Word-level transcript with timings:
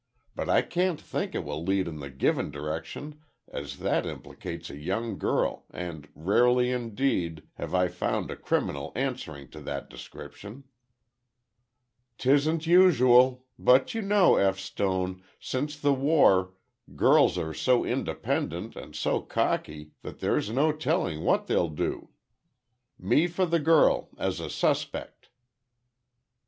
But 0.35 0.49
I 0.49 0.63
can't 0.63 0.99
think 0.99 1.35
it 1.35 1.43
will 1.43 1.63
lead 1.63 1.87
in 1.87 1.99
the 1.99 2.09
given 2.09 2.49
direction 2.49 3.21
as 3.47 3.77
that 3.77 4.03
implicates 4.03 4.71
a 4.71 4.75
young 4.75 5.19
girl, 5.19 5.65
and 5.69 6.09
rarely 6.15 6.71
indeed, 6.71 7.43
have 7.59 7.75
I 7.75 7.87
found 7.87 8.31
a 8.31 8.35
criminal 8.35 8.91
answering 8.95 9.51
to 9.51 9.59
that 9.59 9.91
description." 9.91 10.63
"'Tisn't 12.17 12.65
usual—but, 12.65 13.93
you 13.93 14.01
know, 14.01 14.37
F. 14.37 14.57
Stone, 14.57 15.21
since 15.39 15.77
the 15.77 15.93
war, 15.93 16.55
girls 16.95 17.37
are 17.37 17.53
so 17.53 17.85
independent 17.85 18.75
and 18.75 18.95
so 18.95 19.21
cocky 19.21 19.91
that 20.01 20.17
there's 20.19 20.49
no 20.49 20.71
telling 20.71 21.21
what 21.21 21.45
they'll 21.45 21.69
do. 21.69 22.09
Me 22.97 23.27
for 23.27 23.45
the 23.45 23.59
girl—as 23.59 24.39
a 24.39 24.49
suspect." 24.49 25.29